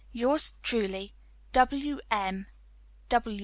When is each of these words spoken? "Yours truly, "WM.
"Yours 0.11 0.55
truly, 0.63 1.11
"WM. 1.53 2.47